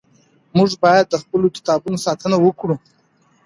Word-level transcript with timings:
موږ 0.57 0.71
باید 0.83 1.05
د 1.09 1.15
خپلو 1.23 1.47
کتابونو 1.55 1.97
ساتنه 2.05 2.37
وکړو. 2.41 2.75